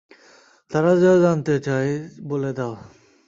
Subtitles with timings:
[0.71, 1.91] তারা যা জানতে চায়
[2.23, 2.73] বলে দাও।